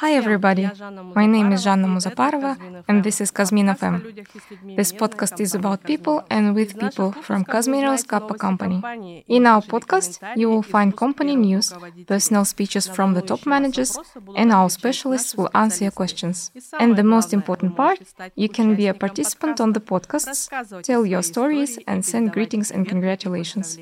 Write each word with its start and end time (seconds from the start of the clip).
Hi, 0.00 0.14
everybody. 0.14 0.68
My 1.14 1.26
name 1.26 1.52
is 1.52 1.64
Жанна 1.64 1.86
Музапарова, 1.86 2.56
and 2.88 3.02
this 3.04 3.20
is 3.20 3.30
Kazmin 3.30 3.68
FM. 3.68 4.02
This 4.76 4.92
podcast 4.92 5.40
is 5.40 5.54
about 5.54 5.84
people 5.84 6.22
and 6.30 6.54
with 6.54 6.78
people 6.78 7.12
from 7.12 7.44
Kazminerals 7.44 8.06
Kappa 8.06 8.34
Company. 8.34 9.24
In 9.28 9.46
our 9.46 9.62
podcast, 9.62 10.20
you 10.36 10.48
will 10.50 10.62
find 10.62 10.96
company 10.96 11.36
news, 11.36 11.72
personal 12.06 12.44
speeches 12.44 12.88
from 12.88 13.14
the 13.14 13.22
top 13.22 13.46
managers, 13.46 13.98
and 14.36 14.52
our 14.52 14.70
specialists 14.70 15.36
will 15.36 15.50
answer 15.54 15.84
your 15.84 15.92
questions. 15.92 16.50
And 16.78 16.96
the 16.96 17.04
most 17.04 17.32
important 17.32 17.76
part, 17.76 17.98
you 18.36 18.48
can 18.48 18.74
be 18.74 18.86
a 18.86 18.94
participant 18.94 19.60
on 19.60 19.72
the 19.72 19.80
podcasts, 19.80 20.48
tell 20.82 21.04
your 21.06 21.22
stories, 21.22 21.78
and 21.86 22.04
send 22.04 22.32
greetings 22.32 22.70
and 22.70 22.88
congratulations. 22.88 23.78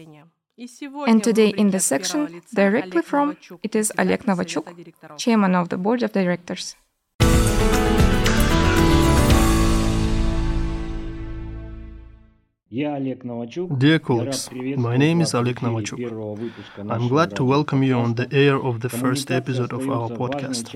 And 1.06 1.24
today 1.24 1.48
in 1.48 1.70
this 1.70 1.86
section, 1.86 2.42
directly 2.54 3.02
from, 3.02 3.38
it 3.62 3.74
is 3.74 3.92
Oleg 3.98 4.24
Novachuk, 4.24 4.66
chairman 5.16 5.54
of 5.54 5.70
the 5.70 5.78
board 5.78 6.02
of 6.02 6.12
directors. 6.12 6.76
Dear 12.72 13.98
colleagues, 13.98 14.48
my 14.78 14.96
name 14.96 15.20
is 15.20 15.34
Oleg 15.34 15.56
Novachuk. 15.56 16.00
I'm 16.88 17.06
glad 17.06 17.36
to 17.36 17.44
welcome 17.44 17.82
you 17.82 17.96
on 17.96 18.14
the 18.14 18.26
air 18.32 18.56
of 18.56 18.80
the 18.80 18.88
first 18.88 19.30
episode 19.30 19.74
of 19.74 19.90
our 19.90 20.08
podcast. 20.08 20.72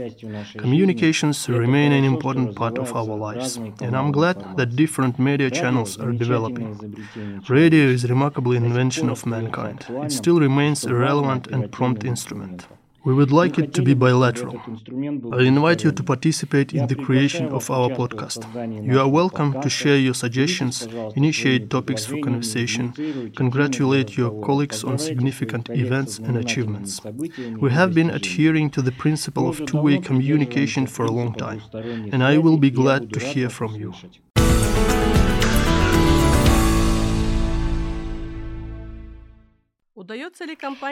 Communications 0.58 1.48
remain 1.48 1.92
an 1.92 2.04
important 2.04 2.54
part 2.54 2.76
of 2.76 2.94
our 2.94 3.16
lives, 3.16 3.56
and 3.56 3.96
I'm 3.96 4.12
glad 4.12 4.58
that 4.58 4.76
different 4.76 5.18
media 5.18 5.50
channels 5.50 5.98
are 5.98 6.12
developing. 6.12 6.70
Radio 7.48 7.86
is 7.86 8.04
a 8.04 8.08
remarkable 8.08 8.52
invention 8.52 9.08
of 9.08 9.24
mankind. 9.24 9.86
It 9.88 10.12
still 10.12 10.38
remains 10.38 10.84
a 10.84 10.94
relevant 10.94 11.46
and 11.46 11.72
prompt 11.72 12.04
instrument. 12.04 12.66
We 13.06 13.14
would 13.14 13.30
like 13.30 13.56
it 13.56 13.72
to 13.74 13.82
be 13.82 13.94
bilateral. 13.94 14.60
I 15.32 15.42
invite 15.42 15.84
you 15.84 15.92
to 15.92 16.02
participate 16.02 16.74
in 16.74 16.88
the 16.88 16.96
creation 16.96 17.46
of 17.50 17.70
our 17.70 17.88
podcast. 17.88 18.40
You 18.84 18.98
are 18.98 19.08
welcome 19.08 19.60
to 19.62 19.70
share 19.70 19.96
your 19.96 20.12
suggestions, 20.14 20.88
initiate 21.14 21.70
topics 21.70 22.04
for 22.04 22.18
conversation, 22.18 22.84
congratulate 23.36 24.16
your 24.16 24.32
colleagues 24.42 24.82
on 24.82 24.98
significant 24.98 25.70
events 25.70 26.18
and 26.18 26.36
achievements. 26.36 27.00
We 27.60 27.70
have 27.70 27.94
been 27.94 28.10
adhering 28.10 28.70
to 28.70 28.82
the 28.82 28.90
principle 28.90 29.48
of 29.48 29.64
two 29.66 29.80
way 29.80 29.98
communication 29.98 30.88
for 30.88 31.04
a 31.04 31.12
long 31.12 31.32
time, 31.34 31.62
and 32.12 32.24
I 32.24 32.38
will 32.38 32.58
be 32.58 32.72
glad 32.72 33.12
to 33.12 33.20
hear 33.20 33.48
from 33.48 33.76
you. 33.76 33.94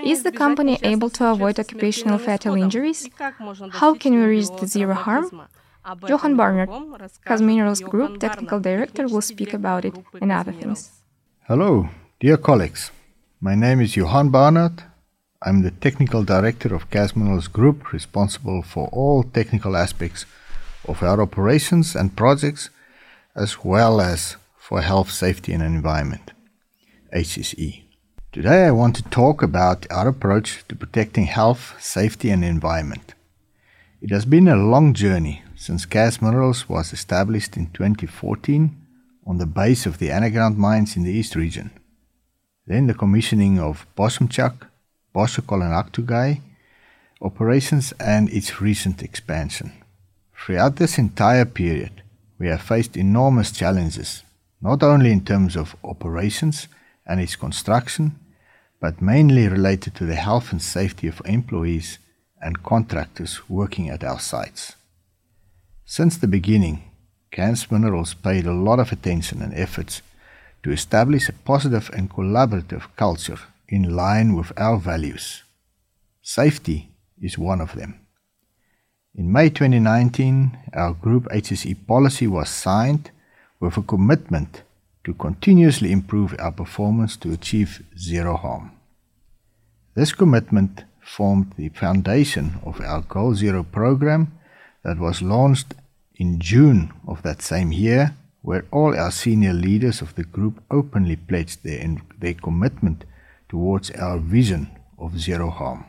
Is 0.05 0.23
the 0.23 0.33
company 0.33 0.79
able 0.83 1.11
to 1.11 1.27
avoid 1.27 1.59
occupational 1.61 2.19
fatal 2.19 2.55
injuries? 2.55 3.09
How 3.71 3.95
can 3.95 4.13
we 4.15 4.25
reach 4.25 4.49
the 4.61 4.67
zero 4.67 4.95
harm? 4.95 5.47
Johan 6.09 6.35
Barnard, 6.37 6.71
Kazminerals 7.27 7.83
Group 7.89 8.19
Technical 8.19 8.59
Director, 8.59 9.07
will 9.07 9.21
speak 9.21 9.53
about 9.53 9.85
it 9.85 9.95
and 10.21 10.33
other 10.33 10.53
things. 10.53 10.91
Hello, 11.47 11.89
dear 12.19 12.39
colleagues. 12.39 12.91
My 13.41 13.55
name 13.55 13.81
is 13.81 13.95
Johan 13.95 14.31
Barnard. 14.31 14.83
I'm 15.43 15.63
the 15.63 15.71
Technical 15.71 16.25
Director 16.25 16.75
of 16.75 16.89
Kazminerals 16.89 17.53
Group, 17.53 17.93
responsible 17.93 18.63
for 18.63 18.89
all 18.89 19.23
technical 19.23 19.77
aspects 19.77 20.25
of 20.89 21.03
our 21.03 21.21
operations 21.21 21.95
and 21.95 22.17
projects, 22.17 22.71
as 23.37 23.63
well 23.63 24.01
as 24.01 24.37
for 24.57 24.81
health, 24.81 25.11
safety, 25.11 25.53
and 25.53 25.63
environment, 25.63 26.33
HSE. 27.15 27.84
Today 28.35 28.67
I 28.67 28.73
want 28.73 28.97
to 28.97 29.05
talk 29.05 29.45
about 29.45 29.87
our 29.93 30.09
approach 30.09 30.65
to 30.67 30.75
protecting 30.75 31.27
health, 31.27 31.77
safety 31.79 32.31
and 32.31 32.45
environment. 32.45 33.15
It 34.03 34.11
has 34.11 34.25
been 34.25 34.49
a 34.49 34.57
long 34.57 34.93
journey 34.93 35.45
since 35.55 35.87
KAZ 35.87 36.21
Minerals 36.21 36.69
was 36.69 36.93
established 36.93 37.57
in 37.57 37.67
2014 37.67 38.77
on 39.25 39.39
the 39.39 39.47
base 39.47 39.87
of 39.87 39.99
the 39.99 40.11
underground 40.11 40.59
mines 40.59 40.97
in 40.97 41.05
the 41.05 41.13
East 41.13 41.37
region. 41.37 41.71
Then 42.67 42.89
the 42.89 42.95
commissioning 42.95 43.61
of 43.61 43.87
Bozymchak, 43.97 44.67
Bozshakol 45.15 45.63
and 45.63 45.73
Aktogay 45.73 46.41
operations 47.23 47.93
and 48.01 48.29
its 48.31 48.61
recent 48.61 49.01
expansion. 49.01 49.73
Throughout 50.37 50.75
this 50.75 50.99
entire 50.99 51.45
period, 51.45 52.03
we 52.41 52.49
have 52.49 52.63
faced 52.63 52.97
enormous 52.97 53.53
challenges, 53.53 54.25
not 54.61 54.83
only 54.83 55.13
in 55.13 55.25
terms 55.25 55.55
of 55.55 55.77
operations 55.85 56.67
and 57.07 57.21
its 57.21 57.37
construction, 57.37 58.19
but 58.81 59.03
mainly 59.03 59.49
related 59.49 59.95
to 59.95 60.05
the 60.05 60.15
health 60.15 60.53
and 60.53 60.61
safety 60.61 61.09
of 61.09 61.23
employees 61.25 61.99
and 62.41 62.63
contractors 62.63 63.49
working 63.49 63.89
at 63.89 64.05
our 64.05 64.21
sites. 64.21 64.77
Since 65.85 66.19
the 66.19 66.27
beginning, 66.27 66.91
Kazminerals 67.33 68.15
paid 68.23 68.47
a 68.47 68.53
lot 68.53 68.79
of 68.79 68.93
attention 68.93 69.43
and 69.43 69.55
efforts 69.55 70.03
to 70.63 70.71
establish 70.71 71.29
a 71.29 71.33
positive 71.33 71.91
and 71.93 72.11
collaborative 72.11 72.85
culture 72.97 73.39
in 73.69 73.97
line 73.97 74.35
with 74.35 74.53
our 74.57 74.79
values. 74.79 75.43
Safety 76.23 76.91
is 77.21 77.39
one 77.39 77.61
of 77.61 77.75
them. 77.75 78.01
In 79.15 79.31
May 79.31 79.49
2019, 79.49 80.59
our 80.73 80.93
Group 80.95 81.25
HSE 81.27 81.87
policy 81.87 82.27
was 82.27 82.49
signed 82.49 83.11
with 83.61 83.77
a 83.77 83.83
commitment 83.83 84.63
to 85.05 85.15
continuously 85.15 85.93
improve 85.93 86.35
our 86.39 86.53
performance 86.53 87.17
to 87.19 87.33
achieve 87.33 87.85
zero 87.99 88.37
harm. 88.37 88.73
This 89.95 90.13
commitment 90.13 90.85
formed 91.01 91.53
the 91.57 91.69
foundation 91.69 92.59
of 92.65 92.81
our 92.81 93.03
Goal 93.03 93.35
Zero 93.35 93.63
program 93.63 94.33
that 94.83 94.99
was 94.99 95.23
launched 95.23 95.75
in 96.17 96.41
June 96.41 96.93
of 97.07 97.23
that 97.23 97.43
same 97.43 97.73
year, 97.73 98.15
where 98.43 98.65
all 98.71 98.99
our 98.99 99.11
senior 99.11 99.53
leaders 99.53 100.03
of 100.03 100.15
the 100.15 100.25
group 100.25 100.63
openly 100.71 101.17
pledged 101.17 101.63
their, 101.65 101.97
their 102.19 102.35
commitment 102.35 103.05
towards 103.49 103.91
our 103.93 104.19
vision 104.19 104.71
of 104.99 105.19
zero 105.19 105.51
harm. 105.51 105.85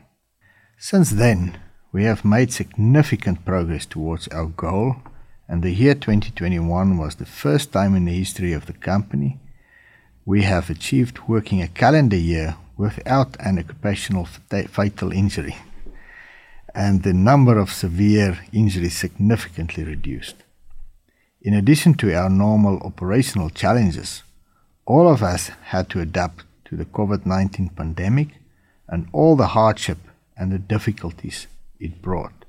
Since 0.77 1.11
then, 1.11 1.59
we 1.91 2.03
have 2.03 2.25
made 2.25 2.51
significant 2.51 3.45
progress 3.45 3.85
towards 3.85 4.27
our 4.29 4.45
goal, 4.45 4.97
and 5.47 5.63
the 5.63 5.71
year 5.71 5.93
2021 5.93 6.97
was 6.97 7.15
the 7.15 7.25
first 7.25 7.71
time 7.71 7.95
in 7.95 8.05
the 8.05 8.17
history 8.17 8.53
of 8.53 8.65
the 8.65 8.73
company 8.73 9.39
we 10.25 10.41
have 10.41 10.71
achieved 10.71 11.19
working 11.27 11.61
a 11.61 11.67
calendar 11.67 12.17
year 12.17 12.55
without 12.77 13.37
an 13.39 13.59
occupational 13.59 14.25
fatal 14.25 15.11
injury, 15.11 15.55
and 16.73 17.03
the 17.03 17.13
number 17.13 17.59
of 17.59 17.71
severe 17.71 18.39
injuries 18.51 18.97
significantly 18.97 19.83
reduced. 19.83 20.35
In 21.41 21.53
addition 21.53 21.93
to 21.95 22.13
our 22.15 22.29
normal 22.29 22.79
operational 22.79 23.51
challenges, 23.51 24.23
all 24.85 25.07
of 25.07 25.21
us 25.21 25.51
had 25.65 25.89
to 25.91 26.01
adapt 26.01 26.43
to 26.65 26.75
the 26.75 26.85
COVID 26.85 27.25
19 27.25 27.69
pandemic 27.69 28.29
and 28.87 29.07
all 29.13 29.35
the 29.35 29.47
hardship 29.47 29.99
and 30.35 30.51
the 30.51 30.59
difficulties 30.59 31.45
it 31.79 32.01
brought. 32.01 32.44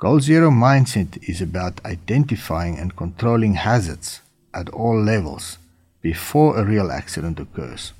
Goal 0.00 0.20
Zero 0.20 0.50
mindset 0.50 1.22
is 1.28 1.42
about 1.42 1.84
identifying 1.84 2.78
and 2.78 2.96
controlling 2.96 3.52
hazards 3.52 4.22
at 4.54 4.70
all 4.70 4.98
levels 4.98 5.58
before 6.00 6.56
a 6.56 6.64
real 6.64 6.90
accident 6.90 7.38
occurs. 7.38 7.92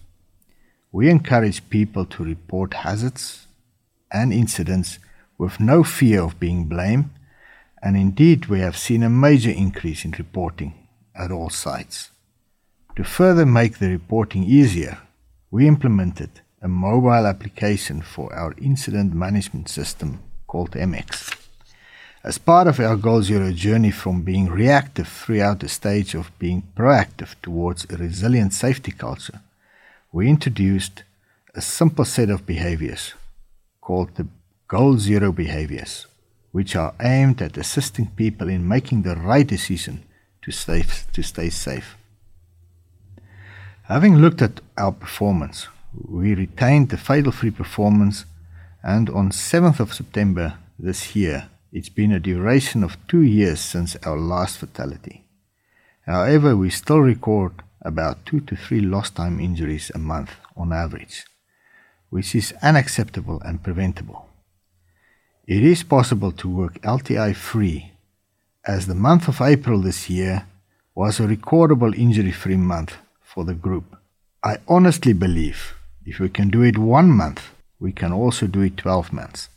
We 0.93 1.10
encourage 1.10 1.69
people 1.69 2.06
to 2.06 2.25
report 2.25 2.72
hazards 2.72 3.47
and 4.10 4.33
incidents 4.33 4.99
with 5.37 5.60
no 5.60 5.84
fear 5.84 6.22
of 6.22 6.41
being 6.41 6.65
blamed, 6.65 7.10
and 7.83 7.99
indeed 7.99 8.47
we 8.47 8.60
have 8.60 8.78
seen 8.78 9.03
a 9.03 9.10
major 9.10 9.50
increase 9.50 10.03
in 10.06 10.12
reporting 10.12 10.72
at 11.15 11.31
all 11.31 11.50
sites. 11.50 12.12
To 12.97 13.05
further 13.05 13.44
make 13.44 13.77
the 13.77 13.91
reporting 13.91 14.44
easier, 14.44 14.97
we 15.50 15.69
implemented 15.69 16.31
a 16.63 16.69
mobile 16.69 17.27
application 17.27 18.01
for 18.01 18.33
our 18.33 18.54
incident 18.57 19.13
management 19.13 19.69
system 19.69 20.21
called 20.47 20.71
MX. 20.71 21.40
As 22.22 22.37
part 22.37 22.67
of 22.67 22.78
our 22.78 22.97
Goal 22.97 23.22
Zero 23.22 23.51
journey 23.51 23.91
from 23.91 24.21
being 24.21 24.51
reactive 24.51 25.09
throughout 25.09 25.61
the 25.61 25.69
stage 25.71 26.15
of 26.15 26.39
being 26.39 26.63
proactive 26.77 27.34
towards 27.41 27.87
a 27.89 27.97
resilient 27.97 28.53
safety 28.53 28.93
culture, 28.93 29.41
we 30.13 30.28
introduced 30.28 31.03
a 31.55 31.63
simple 31.63 32.05
set 32.05 32.28
of 32.28 32.45
behaviors 32.45 33.15
called 33.81 34.15
the 34.17 34.27
Goal 34.69 34.99
Zero 34.99 35.33
behaviors, 35.33 36.07
which 36.53 36.77
are 36.77 36.95
aimed 37.01 37.41
at 37.41 37.57
assisting 37.57 38.09
people 38.09 38.51
in 38.51 38.69
making 38.69 39.01
the 39.01 39.16
right 39.16 39.47
decision 39.47 40.03
to 40.43 40.51
stay, 40.51 40.84
to 41.15 41.23
stay 41.23 41.49
safe. 41.49 41.97
Having 43.84 44.19
looked 44.19 44.43
at 44.43 44.61
our 44.77 44.93
performance, 44.93 45.69
we 46.07 46.34
retained 46.34 46.91
the 46.91 46.99
fatal 46.99 47.33
free 47.33 47.51
performance, 47.51 48.27
and 48.83 49.09
on 49.09 49.31
7th 49.31 49.81
of 49.81 49.95
September 49.95 50.59
this 50.78 51.16
year, 51.16 51.49
it's 51.72 51.89
been 51.89 52.13
a 52.13 52.21
duration 52.21 52.83
of 52.83 52.97
two 53.07 53.22
years 53.22 53.61
since 53.61 53.97
our 54.05 54.19
last 54.19 54.59
fatality. 54.59 55.25
However, 56.07 56.57
we 56.57 56.71
still 56.71 57.01
record 57.01 57.63
about 57.83 58.27
two 58.27 58.41
to 58.41 58.57
three 58.57 58.81
lost 58.81 59.17
time 59.17 59.39
injuries 59.39 59.91
a 59.95 59.99
month 59.99 60.33
on 60.57 60.72
average, 60.72 61.25
which 62.09 62.34
is 62.34 62.53
unacceptable 62.63 63.41
and 63.43 63.63
preventable. 63.63 64.28
It 65.47 65.65
is 65.65 65.83
possible 65.83 66.33
to 66.33 66.49
work 66.49 66.81
LTI 66.83 67.34
free, 67.34 67.93
as 68.66 68.87
the 68.87 68.95
month 68.95 69.28
of 69.28 69.41
April 69.41 69.81
this 69.81 70.11
year 70.11 70.47
was 70.95 71.21
a 71.21 71.27
recordable 71.27 71.97
injury 71.97 72.33
free 72.33 72.57
month 72.57 72.97
for 73.23 73.45
the 73.45 73.55
group. 73.55 73.97
I 74.43 74.57
honestly 74.69 75.13
believe 75.13 75.75
if 76.05 76.19
we 76.19 76.28
can 76.28 76.51
do 76.51 76.63
it 76.63 76.78
one 76.78 77.11
month, 77.11 77.43
we 77.78 77.93
can 77.93 78.13
also 78.13 78.47
do 78.47 78.63
it 78.63 78.77
12 78.77 79.13
months. 79.13 79.49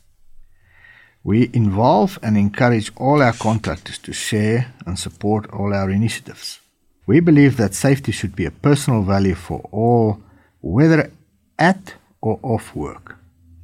We 1.24 1.48
involve 1.54 2.18
and 2.22 2.36
encourage 2.36 2.92
all 2.96 3.22
our 3.22 3.32
contractors 3.32 3.96
to 3.98 4.12
share 4.12 4.74
and 4.86 4.98
support 4.98 5.50
all 5.50 5.72
our 5.72 5.90
initiatives. 5.90 6.60
We 7.06 7.20
believe 7.20 7.56
that 7.56 7.74
safety 7.74 8.12
should 8.12 8.36
be 8.36 8.44
a 8.44 8.50
personal 8.50 9.02
value 9.02 9.34
for 9.34 9.66
all, 9.72 10.20
whether 10.60 11.10
at 11.58 11.94
or 12.20 12.38
off 12.42 12.76
work. 12.76 13.16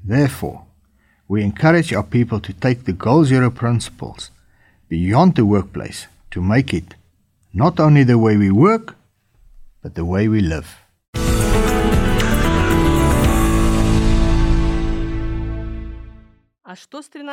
Therefore, 0.02 0.64
we 1.28 1.44
encourage 1.44 1.92
our 1.92 2.02
people 2.02 2.40
to 2.40 2.54
take 2.54 2.84
the 2.84 2.94
Goal 2.94 3.24
Zero 3.24 3.50
principles 3.50 4.30
beyond 4.88 5.36
the 5.36 5.44
workplace 5.44 6.06
to 6.30 6.40
make 6.40 6.72
it 6.72 6.94
not 7.52 7.78
only 7.78 8.04
the 8.04 8.18
way 8.18 8.38
we 8.38 8.50
work, 8.50 8.96
but 9.82 9.94
the 9.94 10.04
way 10.04 10.28
we 10.28 10.40
live. 10.40 10.79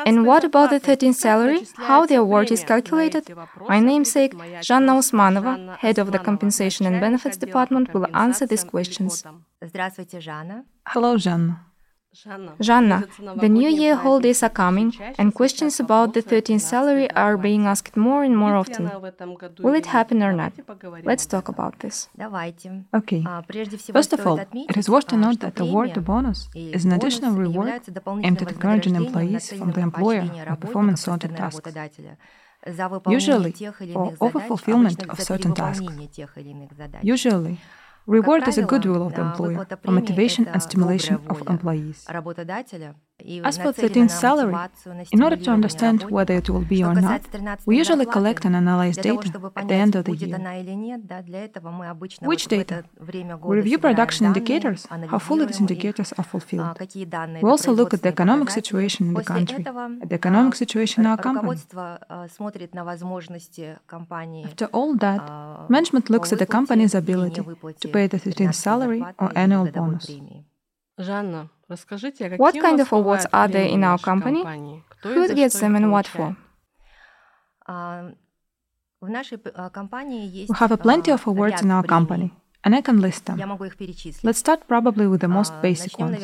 And 0.05 0.27
what 0.27 0.45
about 0.45 0.69
the 0.71 0.79
13th 0.79 1.15
salary? 1.15 1.67
How 1.77 2.05
the 2.05 2.17
award 2.17 2.51
is 2.51 2.65
calculated? 2.65 3.25
My 3.67 3.81
namesake, 3.81 4.35
Жанна 4.61 4.93
Usmanova, 4.99 5.77
head 5.79 5.99
of 5.99 6.13
the 6.13 6.19
Compensation 6.19 6.85
and 6.87 7.01
Benefits 7.01 7.39
Department, 7.39 7.95
will 7.95 8.07
answer 8.15 8.47
these 8.47 8.65
questions. 8.65 9.25
Hello, 10.87 11.17
Жанна. 11.17 11.61
Жанна, 12.15 13.09
the 13.41 13.49
New 13.49 13.71
Year 13.71 13.95
holidays 13.95 14.43
are 14.43 14.51
coming, 14.51 14.93
and 15.19 15.33
questions 15.33 15.81
about 15.81 16.13
the 16.13 16.21
13th 16.21 16.61
salary 16.61 17.11
are 17.13 17.39
being 17.39 17.65
asked 17.67 17.97
more 17.97 18.23
and 18.23 18.37
more 18.37 18.55
often. 18.55 18.91
Will 19.61 19.75
it 19.75 19.87
happen 19.87 20.23
or 20.23 20.35
not? 20.35 20.53
Let's 21.05 21.25
talk 21.25 21.49
about 21.49 21.79
this. 21.79 22.11
Okay. 22.95 23.25
First 23.93 24.13
of 24.13 24.27
all, 24.27 24.39
it 24.39 24.77
is 24.77 24.91
worth 24.91 25.07
to 25.07 25.17
note 25.17 25.41
that 25.41 25.57
the 25.57 25.63
award 25.63 25.95
to 25.95 26.03
bonus 26.03 26.51
is 26.55 26.85
an 26.85 26.93
additional 26.93 27.35
reward 27.35 27.81
aimed 28.23 28.43
at 28.43 28.51
encouraging 28.51 28.95
employees 28.95 29.51
from 29.51 29.73
the 29.73 29.81
employer 29.81 30.29
on 30.47 30.57
performing 30.59 30.97
certain 30.97 31.35
tasks. 31.35 31.73
Usually, 33.09 33.53
for 33.53 34.13
overfulfillment 34.21 35.09
of 35.09 35.19
certain 35.21 35.55
tasks. 35.55 35.93
Usually, 37.03 37.59
Reward 38.08 38.48
is 38.48 38.58
a 38.58 38.62
goodwill 38.62 39.06
of 39.06 39.16
the 39.16 39.22
employer 39.22 39.68
for 39.84 39.92
motivation 39.92 40.48
and 40.48 40.64
stimulation 40.64 41.16
of 41.30 41.46
employees. 41.50 42.06
As 43.44 43.58
for 43.58 43.74
13th 43.74 44.12
salary, 44.12 44.54
in 45.12 45.24
order 45.24 45.36
to 45.38 45.50
understand 45.50 46.04
whether 46.04 46.36
it 46.36 46.50
will 46.52 46.62
be 46.62 46.84
or 46.84 46.94
not, 46.94 47.22
we 47.66 47.76
usually 47.78 48.06
collect 48.06 48.46
and 48.46 48.56
analyze 48.56 48.96
data 48.96 49.32
at 49.56 49.68
the 49.68 49.74
end 49.74 49.96
of 49.96 50.06
the 50.06 50.16
year. 50.16 50.38
Which 52.22 52.48
data? 52.48 52.84
We 53.44 53.56
review 53.56 53.80
production 53.80 54.28
indicators, 54.28 54.86
how 54.86 55.18
fully 55.18 55.46
these 55.48 55.60
indicators 55.60 56.14
are 56.14 56.24
fulfilled. 56.24 56.78
We 57.42 57.50
also 57.50 57.72
look 57.74 57.94
at 57.96 58.04
the 58.04 58.10
economic 58.10 58.52
situation 58.52 59.08
in 59.08 59.14
the 59.16 59.24
country, 59.24 59.66
at 59.66 60.10
the 60.10 60.16
economic 60.16 60.54
situation 60.54 61.02
in 61.02 61.08
our 61.08 61.18
company. 61.18 61.58
After 64.46 64.68
all 64.72 64.96
that, 64.98 65.70
management 65.70 66.10
looks 66.12 66.32
at 66.32 66.38
the 66.40 66.46
company's 66.46 66.94
ability 66.94 67.42
to 67.82 67.88
pay 67.88 68.06
the 68.06 68.20
13th 68.20 68.54
salary 68.54 69.04
or 69.18 69.32
annual 69.36 69.66
bonus. 69.72 70.08
What 72.38 72.56
kind 72.60 72.80
of 72.82 72.92
awards 72.92 73.26
are 73.32 73.48
there 73.48 73.68
in 73.68 73.84
our 73.84 74.00
company? 74.00 74.44
Who 75.04 75.28
gets 75.36 75.60
them 75.60 75.76
and 75.76 75.92
what 75.92 76.08
for? 76.08 76.36
We 79.02 79.14
have 80.56 80.72
a 80.72 80.78
plenty 80.78 81.12
of 81.12 81.28
awards 81.28 81.62
in 81.62 81.70
our 81.70 81.84
company, 81.84 82.34
and 82.64 82.74
I 82.74 82.82
can 82.82 83.00
list 83.00 83.26
them. 83.26 83.38
Let's 84.24 84.40
start 84.40 84.68
probably 84.68 85.06
with 85.06 85.22
the 85.22 85.28
most 85.28 85.54
basic 85.62 86.00
ones. 86.00 86.18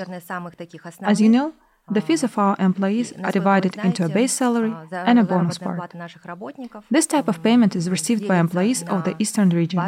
As 1.01 1.21
you 1.21 1.29
know, 1.29 1.53
the 1.91 2.01
fees 2.01 2.23
of 2.23 2.37
our 2.37 2.55
employees 2.59 3.13
are 3.23 3.31
divided 3.31 3.75
into 3.77 4.05
a 4.05 4.09
base 4.09 4.31
salary 4.31 4.73
and 4.91 5.19
a 5.19 5.23
bonus 5.23 5.57
part. 5.57 5.93
This 6.89 7.07
type 7.07 7.27
of 7.27 7.43
payment 7.43 7.75
is 7.75 7.89
received 7.89 8.27
by 8.27 8.37
employees 8.37 8.83
of 8.83 9.03
the 9.03 9.15
Eastern 9.19 9.49
region, 9.49 9.79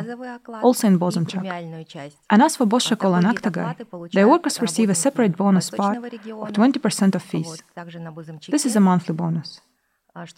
also 0.62 0.88
in 0.88 1.00
Bozymchak. 1.00 1.44
And 2.30 2.42
as 2.42 2.57
for 2.57 2.65
Bozshakol 2.65 3.18
and 3.18 3.25
Aktogay, 3.25 4.12
their 4.12 4.27
workers 4.27 4.62
receive 4.62 4.89
a 4.89 4.95
separate 4.95 5.38
bonus 5.38 5.69
part 5.69 5.97
of 5.97 6.51
20% 6.51 7.15
of 7.15 7.21
fees. 7.24 7.63
This 8.50 8.65
is 8.65 8.75
a 8.75 8.81
monthly 8.81 9.15
bonus. 9.15 9.62
As 10.15 10.33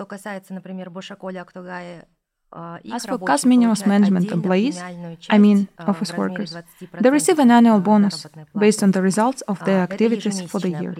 for 3.05 3.17
Kazminimos 3.17 3.85
management 3.85 4.31
employees, 4.31 4.81
I 5.29 5.37
mean 5.37 5.67
office 5.79 6.13
workers, 6.13 6.55
they 7.01 7.09
receive 7.09 7.39
an 7.39 7.51
annual 7.51 7.79
bonus 7.81 8.25
based 8.57 8.83
on 8.83 8.91
the 8.91 9.01
results 9.01 9.41
of 9.41 9.63
their 9.65 9.81
activities 9.81 10.41
for 10.43 10.59
the 10.59 10.69
year. 10.69 10.95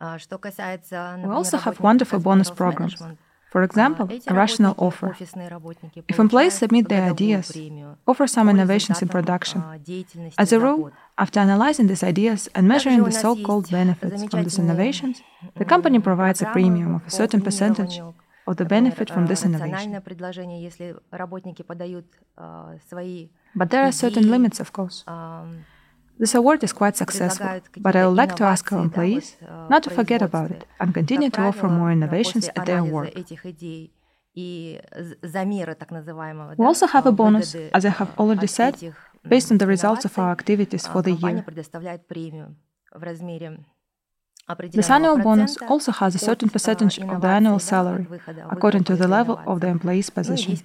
We 0.00 1.30
also 1.30 1.56
have 1.58 1.80
wonderful 1.80 2.20
bonus 2.20 2.50
programs. 2.50 3.02
For 3.50 3.62
example, 3.62 4.06
a 4.26 4.34
rational 4.34 4.74
offer. 4.76 5.16
If 6.06 6.18
employees 6.18 6.54
submit 6.54 6.88
their 6.88 7.04
ideas, 7.10 7.50
offer 8.06 8.26
some 8.26 8.50
innovations 8.50 9.00
in 9.00 9.08
production. 9.08 9.62
As 10.36 10.52
a 10.52 10.60
rule, 10.60 10.92
after 11.16 11.40
analyzing 11.40 11.86
these 11.86 12.02
ideas 12.02 12.48
and 12.54 12.68
measuring 12.68 13.02
the 13.02 13.10
so 13.10 13.34
called 13.36 13.70
benefits 13.70 14.24
from 14.24 14.42
these 14.44 14.58
innovations, 14.58 15.22
the 15.56 15.64
company 15.64 15.98
provides 15.98 16.42
a 16.42 16.46
premium 16.52 16.96
of 16.96 17.06
a 17.06 17.10
certain 17.10 17.40
percentage 17.40 18.00
of 18.46 18.56
the 18.56 18.66
benefit 18.66 19.08
from 19.10 19.26
this 19.26 19.44
innovation. 19.44 20.02
But 23.54 23.70
there 23.70 23.82
are 23.82 23.92
certain 23.92 24.30
limits, 24.30 24.60
of 24.60 24.72
course. 24.72 25.04
This 26.18 26.34
award 26.34 26.64
is 26.64 26.72
quite 26.72 26.96
successful, 26.96 27.60
but 27.78 27.94
I 27.94 28.06
would 28.06 28.16
like 28.16 28.34
to 28.36 28.44
ask 28.44 28.72
our 28.72 28.82
employees 28.82 29.36
not 29.72 29.82
to 29.84 29.90
forget 29.90 30.20
about 30.22 30.50
it 30.50 30.64
and 30.80 30.92
continue 30.92 31.30
to 31.30 31.40
offer 31.42 31.68
more 31.68 31.92
innovations 31.92 32.48
at 32.48 32.66
their 32.66 32.82
work. 32.82 33.14
We 34.34 34.80
also 36.70 36.86
have 36.86 37.06
a 37.06 37.12
bonus, 37.12 37.54
as 37.54 37.84
I 37.84 37.90
have 37.90 38.10
already 38.18 38.46
said, 38.46 38.74
based 39.28 39.50
on 39.52 39.58
the 39.58 39.66
results 39.66 40.04
of 40.04 40.18
our 40.18 40.30
activities 40.30 40.86
for 40.86 41.02
the 41.02 41.12
year. 41.12 41.44
This 44.72 44.90
annual 44.90 45.18
bonus 45.18 45.58
also 45.68 45.92
has 45.92 46.14
a 46.14 46.18
certain 46.18 46.48
percentage 46.48 46.98
of 46.98 47.20
the 47.20 47.28
annual 47.28 47.58
salary, 47.58 48.06
according 48.50 48.84
to 48.84 48.96
the 48.96 49.06
level 49.06 49.38
of 49.46 49.60
the 49.60 49.68
employee's 49.68 50.08
position. 50.10 50.56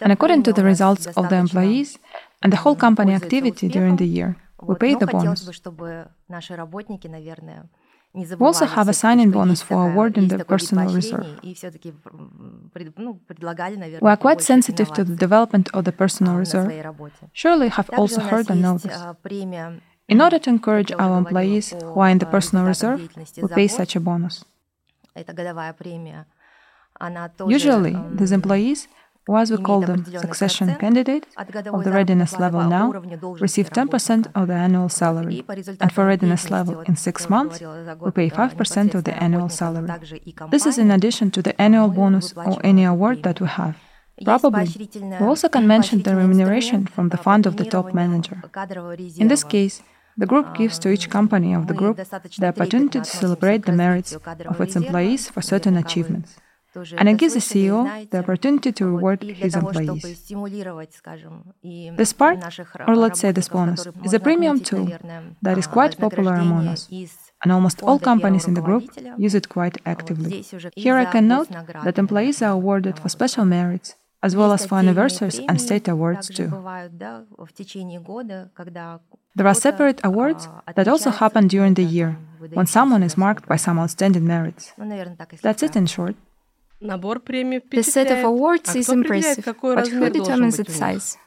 And 0.00 0.12
according 0.12 0.42
to 0.44 0.52
the 0.52 0.62
results 0.62 1.06
of 1.06 1.28
the 1.28 1.36
employees 1.36 1.98
and 2.42 2.52
the 2.52 2.58
whole 2.58 2.76
company 2.76 3.14
activity 3.14 3.68
during 3.68 3.96
the 3.96 4.06
year, 4.06 4.36
we 4.62 4.74
pay 4.76 4.94
the 4.94 5.06
bonus. 5.06 5.50
We 8.12 8.24
also 8.40 8.66
have 8.66 8.88
a 8.88 8.92
signing 8.92 9.30
bonus 9.30 9.62
for 9.62 9.88
awarding 9.88 10.28
the 10.28 10.44
personal 10.44 10.92
reserve. 10.92 11.26
We 14.02 14.10
are 14.10 14.16
quite 14.16 14.40
sensitive 14.40 14.92
to 14.94 15.04
the 15.04 15.14
development 15.14 15.70
of 15.72 15.84
the 15.84 15.92
personal 15.92 16.34
reserve. 16.34 16.68
Surely 17.32 17.66
you 17.66 17.70
have 17.70 17.88
also 17.90 18.20
heard 18.20 18.50
and 18.50 18.64
this. 18.64 18.86
In 20.10 20.20
order 20.20 20.38
to 20.40 20.50
encourage 20.50 20.92
our 20.98 21.16
employees 21.18 21.70
who 21.70 22.00
are 22.00 22.08
in 22.08 22.18
the 22.18 22.26
personal 22.26 22.64
reserve, 22.64 23.00
we 23.42 23.48
pay 23.48 23.68
such 23.68 23.94
a 23.94 24.00
bonus. 24.00 24.44
Usually, 27.46 27.96
these 28.18 28.32
employees, 28.32 28.88
or 29.28 29.38
as 29.38 29.50
we 29.52 29.58
call 29.58 29.80
them, 29.80 30.04
succession 30.04 30.74
candidates 30.76 31.28
of 31.38 31.84
the 31.84 31.92
readiness 31.92 32.32
level 32.38 32.62
now, 32.64 32.90
receive 33.46 33.70
10% 33.70 34.26
of 34.34 34.48
the 34.48 34.54
annual 34.54 34.88
salary, 34.88 35.44
and 35.80 35.92
for 35.92 36.06
readiness 36.06 36.50
level 36.50 36.80
in 36.80 36.96
six 36.96 37.30
months, 37.30 37.60
we 38.04 38.10
pay 38.10 38.28
5% 38.28 38.94
of 38.96 39.04
the 39.04 39.14
annual 39.22 39.48
salary. 39.48 39.90
This 40.50 40.66
is 40.66 40.76
in 40.78 40.90
addition 40.90 41.30
to 41.30 41.40
the 41.40 41.54
annual 41.60 41.88
bonus 41.88 42.32
or 42.36 42.58
any 42.64 42.84
award 42.84 43.22
that 43.22 43.40
we 43.40 43.46
have. 43.46 43.76
Probably, 44.24 44.68
we 45.20 45.26
also 45.26 45.48
can 45.48 45.66
mention 45.66 46.02
the 46.02 46.14
remuneration 46.14 46.86
from 46.86 47.08
the 47.08 47.16
fund 47.16 47.46
of 47.46 47.56
the 47.56 47.64
top 47.64 47.94
manager. 47.94 48.42
In 49.16 49.28
this 49.28 49.44
case, 49.44 49.82
the 50.16 50.26
group 50.26 50.54
gives 50.54 50.78
to 50.80 50.90
each 50.90 51.08
company 51.08 51.54
of 51.54 51.66
the 51.66 51.74
group 51.74 51.96
the 51.96 52.46
opportunity 52.46 53.00
to 53.00 53.04
celebrate 53.04 53.64
the 53.64 53.72
merits 53.72 54.12
of 54.12 54.60
its 54.60 54.76
employees 54.76 55.28
for 55.30 55.42
certain 55.42 55.76
achievements. 55.76 56.36
And 56.96 57.08
it 57.08 57.16
gives 57.16 57.34
the 57.34 57.40
CEO 57.40 58.08
the 58.10 58.18
opportunity 58.18 58.70
to 58.70 58.86
reward 58.86 59.22
his 59.24 59.56
employees. 59.56 60.02
This 61.96 62.12
part, 62.12 62.38
or 62.86 62.94
let's 62.94 63.18
say 63.18 63.32
this 63.32 63.48
bonus, 63.48 63.88
is 64.04 64.14
a 64.14 64.20
premium 64.20 64.60
tool 64.60 64.86
that 65.42 65.58
is 65.58 65.66
quite 65.66 65.98
popular 65.98 66.34
among 66.34 66.68
us, 66.68 66.88
and 67.42 67.50
almost 67.50 67.82
all 67.82 67.98
companies 67.98 68.46
in 68.46 68.54
the 68.54 68.60
group 68.60 68.84
use 69.18 69.34
it 69.34 69.48
quite 69.48 69.78
actively. 69.84 70.44
Here 70.76 70.96
I 70.96 71.06
can 71.06 71.26
note 71.26 71.48
that 71.84 71.98
employees 71.98 72.40
are 72.40 72.52
awarded 72.52 73.00
for 73.00 73.08
special 73.08 73.44
merits, 73.44 73.96
as 74.22 74.36
well 74.36 74.52
as 74.52 74.64
for 74.64 74.76
anniversaries 74.76 75.40
and 75.48 75.60
state 75.60 75.88
awards 75.88 76.28
too. 76.28 76.50
There 79.36 79.46
are 79.46 79.54
separate 79.54 80.00
awards 80.04 80.48
that 80.76 80.88
also 80.88 81.10
happen 81.10 81.46
during 81.48 81.74
the 81.74 81.84
year, 81.84 82.18
when 82.52 82.66
someone 82.66 83.02
is 83.02 83.16
marked 83.16 83.46
by 83.46 83.56
some 83.56 83.78
outstanding 83.78 84.26
merits. 84.26 84.72
That's 85.42 85.62
it 85.62 85.76
in 85.76 85.86
short. 85.86 86.16
The 86.80 87.82
set 87.82 88.10
of 88.10 88.24
awards 88.24 88.74
is 88.74 88.88
impressive, 88.88 89.44
but 89.62 89.88
who 89.88 90.10
determines 90.10 90.58
its 90.58 90.74
size? 90.74 91.18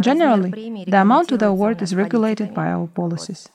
Generally, 0.00 0.50
the 0.84 1.00
amount 1.00 1.32
of 1.32 1.38
the 1.38 1.46
award 1.46 1.82
is 1.82 1.94
regulated 1.94 2.54
by 2.54 2.66
our 2.68 2.86
policies. 2.86 3.48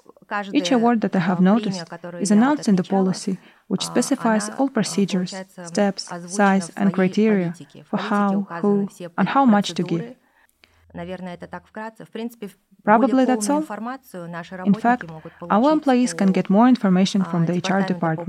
Each 0.54 0.72
award 0.72 1.02
that 1.02 1.16
I 1.16 1.20
have 1.20 1.42
noticed 1.42 1.84
is 2.20 2.32
announced 2.32 2.68
in 2.68 2.76
the 2.78 2.84
policy, 2.84 3.38
which 3.68 3.86
specifies 3.86 4.50
all 4.58 4.70
procedures, 4.70 5.34
steps, 5.64 6.10
size, 6.28 6.72
and 6.76 6.94
criteria 6.94 7.54
for 7.86 7.98
how, 7.98 8.48
who, 8.62 8.88
and 9.18 9.28
how 9.30 9.46
much 9.46 9.74
to 9.74 9.84
give. 9.84 10.16
Probably 12.84 13.26
that's 13.26 13.50
all. 13.50 13.64
In 14.66 14.74
fact, 14.82 15.04
our 15.50 15.72
employees 15.72 16.14
can 16.14 16.32
get 16.32 16.50
more 16.50 16.68
information 16.70 17.24
from 17.24 17.46
the 17.46 17.54
HR 17.54 17.82
department. 17.94 18.28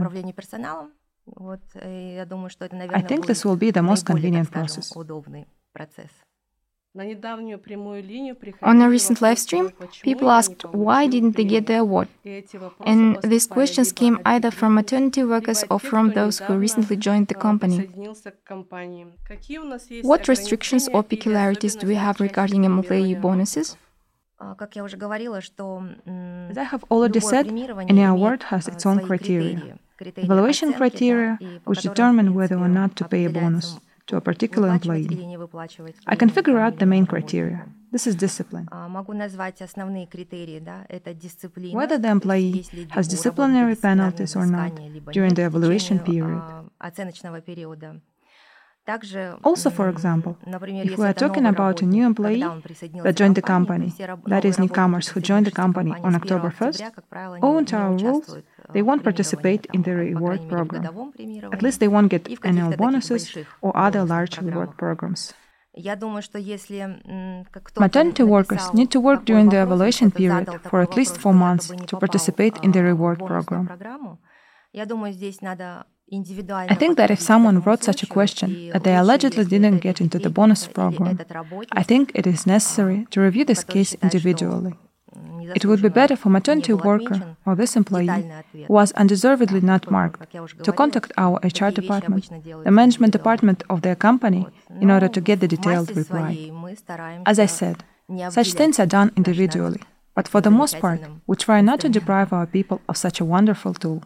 I 2.95 3.03
think 3.09 3.27
this 3.27 3.45
will 3.45 3.57
be 3.57 3.71
the 3.71 3.83
most 3.83 4.05
convenient 4.07 4.51
process. 4.51 4.91
On 6.95 8.83
a 8.83 8.89
recent 8.91 9.23
live 9.23 9.39
stream, 9.39 9.73
people 10.03 10.31
asked 10.31 10.63
why 10.75 11.07
didn't 11.07 11.37
they 11.37 11.45
get 11.45 11.67
the 11.67 11.79
award? 11.79 12.09
And 12.85 13.17
these 13.23 13.47
questions 13.47 13.93
came 13.93 14.19
either 14.27 14.51
from 14.51 14.75
maternity 14.75 15.25
workers 15.25 15.65
or 15.71 15.79
from 15.79 16.13
those 16.13 16.41
who 16.41 16.59
recently 16.59 16.99
joined 16.99 17.29
the 17.29 17.35
company. 17.35 17.89
What 20.03 20.29
restrictions 20.29 20.91
or 20.93 21.03
peculiarities 21.03 21.77
do 21.77 21.87
we 21.87 21.95
have 21.95 22.21
regarding 22.21 22.65
employee 22.65 23.15
bonuses? 23.15 23.79
As 24.39 24.55
I 26.59 26.65
have 26.65 26.85
already 26.91 27.21
said, 27.21 27.47
any 27.89 28.03
award 28.03 28.43
has 28.45 28.69
its 28.69 28.85
own 28.85 29.07
criteria. 29.07 29.79
Evaluation 29.99 30.75
criteria, 30.75 31.39
which 31.65 31.81
determine 31.81 32.35
whether 32.35 32.59
or 32.59 32.69
not 32.69 32.97
to 32.97 33.09
pay 33.09 33.25
a 33.25 33.31
bonus 33.31 33.79
to 34.13 34.19
a 34.19 34.21
particular 34.21 34.69
employee. 34.69 35.09
I 36.07 36.17
can 36.17 36.29
figure 36.29 36.59
out 36.59 36.79
the 36.79 36.85
main 36.85 37.07
criteria. 37.07 37.65
This 37.91 38.07
is 38.07 38.15
discipline. 38.15 38.67
Whether 41.81 41.99
the 41.99 42.09
employee 42.09 42.65
has 42.91 43.09
disciplinary 43.09 43.75
penalties 43.75 44.37
or 44.37 44.47
not 44.47 44.73
during 45.17 45.33
the 45.35 45.45
evaluation 45.45 45.99
period. 45.99 46.43
Also, 49.45 49.71
for 49.71 49.89
example, 49.89 50.37
if 50.45 50.99
we 50.99 51.05
are 51.07 51.15
talking 51.15 51.47
about 51.47 51.83
a 51.83 51.87
new 51.87 52.05
employee 52.05 52.41
that 53.05 53.15
joined 53.17 53.37
the 53.37 53.43
company, 53.43 53.93
that 54.27 54.45
is, 54.45 54.59
newcomers 54.59 55.09
who 55.09 55.21
joined 55.21 55.47
the 55.47 55.53
company 55.53 55.93
on 56.03 56.15
October 56.17 56.51
1st, 56.51 56.81
owing 57.43 57.65
to 57.67 57.77
our 57.77 57.93
rules, 57.97 58.39
they 58.73 58.83
won't 58.83 59.05
participate 59.05 59.67
in 59.73 59.83
the 59.83 59.95
reward 59.95 60.49
program. 60.49 60.85
At 61.53 61.63
least 61.63 61.79
they 61.79 61.89
won't 61.89 62.11
get 62.11 62.29
annual 62.45 62.77
bonuses 62.77 63.23
or 63.61 63.71
other 63.77 64.05
large 64.05 64.39
reward 64.39 64.77
programs. 64.77 65.33
Maternity 67.79 68.23
workers 68.25 68.75
need 68.75 68.91
to 68.91 69.01
work 69.01 69.25
during 69.25 69.49
the 69.49 69.63
evaluation 69.63 70.11
period 70.11 70.49
for 70.69 70.81
at 70.83 70.97
least 70.97 71.17
four 71.17 71.33
months 71.33 71.69
to 71.87 71.97
participate 71.97 72.59
in 72.63 72.73
the 72.73 72.83
reward 72.83 73.19
program. 73.21 73.69
I 76.13 76.75
think 76.75 76.99
that 76.99 77.11
if 77.11 77.21
someone 77.21 77.61
wrote 77.61 77.83
such 77.83 78.03
a 78.03 78.07
question 78.07 78.71
that 78.73 78.85
they 78.85 78.95
allegedly 78.95 79.45
didn't 79.47 79.79
get 79.79 79.99
into 79.99 80.19
the 80.19 80.29
bonus 80.29 80.67
program, 80.67 81.19
I 81.73 81.83
think 81.83 82.13
it 82.15 82.27
is 82.27 82.47
necessary 82.47 83.07
to 83.13 83.21
review 83.23 83.47
this 83.47 83.65
case 83.65 83.95
individually. 84.03 84.75
It 85.55 85.65
would 85.65 85.81
be 85.81 85.89
better 85.89 86.17
for 86.17 86.29
maternity 86.29 86.75
worker 86.75 87.37
or 87.47 87.55
this 87.55 87.77
employee 87.77 88.31
who 88.53 88.73
was 88.73 88.93
undeservedly 88.93 89.63
not 89.63 89.91
marked 89.91 90.31
to 90.65 90.73
contact 90.73 91.13
our 91.17 91.39
HR 91.43 91.71
department, 91.71 92.29
the 92.65 92.71
management 92.71 93.13
department 93.13 93.63
of 93.71 93.81
their 93.81 93.97
company, 93.97 94.47
in 94.81 94.91
order 94.91 95.09
to 95.09 95.21
get 95.21 95.41
the 95.41 95.49
detailed 95.49 95.97
reply. 95.97 96.51
As 97.25 97.39
I 97.39 97.47
said, 97.47 97.85
such 98.29 98.53
things 98.53 98.79
are 98.79 98.87
done 98.87 99.13
individually, 99.17 99.81
but 100.15 100.29
for 100.29 100.43
the 100.43 100.51
most 100.51 100.79
part, 100.79 101.01
we 101.27 101.37
try 101.37 101.63
not 101.63 101.81
to 101.81 101.89
deprive 101.89 102.33
our 102.35 102.47
people 102.47 102.81
of 102.89 102.97
such 102.99 103.19
a 103.21 103.25
wonderful 103.25 103.73
tool. 103.75 104.03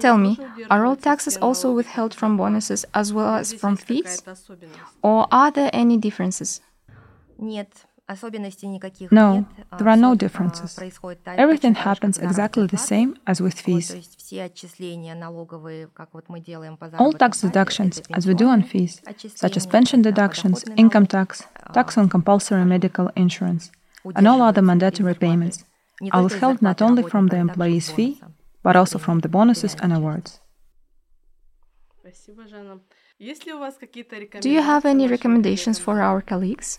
Tell 0.00 0.18
me, 0.18 0.38
are 0.70 0.86
all 0.86 0.96
taxes 0.96 1.36
also 1.36 1.72
withheld 1.72 2.14
from 2.14 2.36
bonuses 2.36 2.84
as 2.94 3.12
well 3.12 3.34
as 3.34 3.52
from 3.52 3.76
fees? 3.76 4.22
Or 5.02 5.26
are 5.30 5.50
there 5.50 5.70
any 5.72 5.96
differences? 5.98 6.60
No, 9.10 9.46
there 9.78 9.88
are 9.88 9.96
no 9.96 10.14
differences. 10.14 10.78
Everything 11.26 11.74
happens 11.74 12.18
exactly 12.18 12.66
the 12.66 12.76
same 12.76 13.16
as 13.26 13.40
with 13.40 13.58
fees. 13.58 13.88
All 16.98 17.12
tax 17.12 17.40
deductions, 17.40 18.02
as 18.12 18.26
we 18.26 18.34
do 18.34 18.48
on 18.48 18.62
fees, 18.62 19.00
such 19.34 19.56
as 19.56 19.66
pension 19.66 20.02
deductions, 20.02 20.64
income 20.76 21.06
tax, 21.06 21.44
tax 21.72 21.96
on 21.96 22.08
compulsory 22.10 22.64
medical 22.64 23.10
insurance, 23.16 23.72
and 24.14 24.28
all 24.28 24.42
other 24.42 24.62
mandatory 24.62 25.14
payments, 25.14 25.64
are 26.12 26.24
withheld 26.24 26.60
not 26.60 26.82
only 26.82 27.02
from 27.04 27.28
the 27.28 27.36
employee's 27.36 27.90
fee, 27.90 28.20
but 28.64 28.74
also 28.74 28.98
from 28.98 29.20
the 29.20 29.28
bonuses 29.28 29.76
and 29.82 29.92
awards. 29.92 30.40
Do 34.40 34.50
you 34.50 34.62
have 34.62 34.84
any 34.84 35.06
recommendations 35.06 35.78
for 35.78 36.02
our 36.02 36.20
colleagues? 36.20 36.78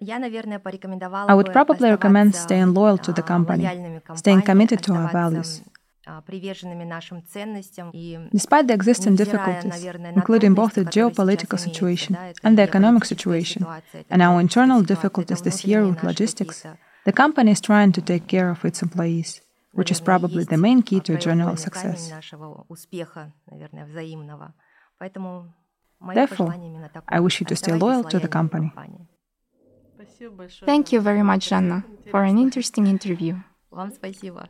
I 0.00 1.34
would 1.34 1.52
probably 1.52 1.90
recommend 1.90 2.34
staying 2.34 2.72
loyal 2.74 2.98
to 2.98 3.12
the 3.12 3.22
company, 3.22 3.64
staying 4.14 4.42
committed 4.42 4.82
to 4.84 4.92
our 4.94 5.10
values. 5.12 5.62
Despite 8.32 8.66
the 8.68 8.74
existing 8.74 9.16
difficulties, 9.16 9.84
including 10.14 10.54
both 10.54 10.74
the 10.74 10.84
geopolitical 10.84 11.58
situation 11.58 12.16
and 12.44 12.56
the 12.56 12.62
economic 12.62 13.04
situation, 13.04 13.66
and 14.08 14.22
our 14.22 14.40
internal 14.40 14.82
difficulties 14.82 15.42
this 15.42 15.64
year 15.64 15.86
with 15.86 16.02
logistics, 16.02 16.64
the 17.04 17.12
company 17.12 17.50
is 17.50 17.60
trying 17.60 17.92
to 17.92 18.00
take 18.00 18.26
care 18.26 18.50
of 18.50 18.64
its 18.64 18.82
employees, 18.82 19.40
which 19.77 19.91
is 19.91 19.99
probably 19.99 20.43
the 20.43 20.57
main 20.57 20.81
key 20.81 20.99
to 21.01 21.17
general 21.17 21.55
success. 21.57 22.11
Therefore, 26.13 26.53
I 27.07 27.19
wish 27.19 27.39
you 27.39 27.45
to 27.47 27.55
stay 27.55 27.73
loyal 27.73 28.03
to 28.03 28.19
the 28.19 28.27
company. 28.27 28.71
Thank 30.65 30.91
you 30.91 31.01
very 31.01 31.23
much, 31.23 31.49
Жанна, 31.49 31.83
for 32.11 32.23
an 32.23 32.37
interesting 32.37 32.87
interview. 32.87 33.35
Вам 33.71 33.91
спасибо. 33.91 34.47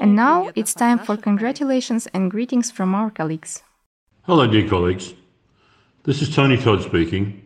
And 0.00 0.16
now 0.16 0.50
it's 0.56 0.74
time 0.74 0.98
for 0.98 1.16
congratulations 1.16 2.08
and 2.14 2.30
greetings 2.30 2.70
from 2.70 2.94
our 2.94 3.10
colleagues. 3.10 3.62
Hello, 4.22 4.46
dear 4.46 4.66
colleagues. 4.68 5.14
This 6.04 6.22
is 6.22 6.34
Tony 6.34 6.56
Todd 6.56 6.82
speaking. 6.82 7.42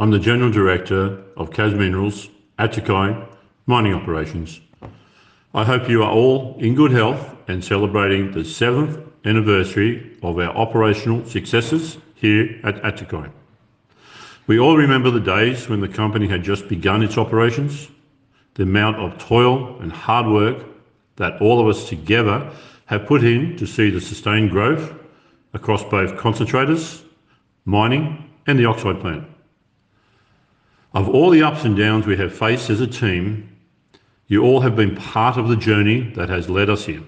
I'm 0.00 0.12
the 0.12 0.20
General 0.20 0.52
Director 0.52 1.24
of 1.36 1.50
KAZ 1.50 1.76
Minerals 1.76 2.28
Aktogay 2.56 3.26
Mining 3.66 3.94
Operations. 3.94 4.60
I 5.52 5.64
hope 5.64 5.88
you 5.88 6.04
are 6.04 6.10
all 6.12 6.56
in 6.60 6.76
good 6.76 6.92
health 6.92 7.34
and 7.48 7.64
celebrating 7.64 8.30
the 8.30 8.44
seventh 8.44 8.96
anniversary 9.24 10.16
of 10.22 10.38
our 10.38 10.56
operational 10.56 11.26
successes 11.26 11.98
here 12.14 12.60
at 12.62 12.80
Aktogay. 12.84 13.28
We 14.46 14.60
all 14.60 14.76
remember 14.76 15.10
the 15.10 15.18
days 15.18 15.68
when 15.68 15.80
the 15.80 15.88
company 15.88 16.28
had 16.28 16.44
just 16.44 16.68
begun 16.68 17.02
its 17.02 17.18
operations, 17.18 17.88
the 18.54 18.62
amount 18.62 18.98
of 18.98 19.18
toil 19.18 19.80
and 19.80 19.90
hard 19.90 20.28
work 20.28 20.64
that 21.16 21.42
all 21.42 21.60
of 21.60 21.66
us 21.66 21.88
together 21.88 22.48
have 22.86 23.06
put 23.06 23.24
in 23.24 23.56
to 23.56 23.66
see 23.66 23.90
the 23.90 24.00
sustained 24.00 24.52
growth 24.52 24.94
across 25.54 25.82
both 25.82 26.12
concentrators, 26.12 27.02
mining, 27.64 28.30
and 28.46 28.60
the 28.60 28.64
oxide 28.64 29.00
plant. 29.00 29.24
Of 30.94 31.08
all 31.08 31.28
the 31.28 31.42
ups 31.42 31.64
and 31.64 31.76
downs 31.76 32.06
we 32.06 32.16
have 32.16 32.32
faced 32.32 32.70
as 32.70 32.80
a 32.80 32.86
team, 32.86 33.54
you 34.26 34.42
all 34.42 34.60
have 34.60 34.74
been 34.74 34.96
part 34.96 35.36
of 35.36 35.48
the 35.48 35.56
journey 35.56 36.12
that 36.14 36.30
has 36.30 36.48
led 36.48 36.70
us 36.70 36.86
here. 36.86 37.02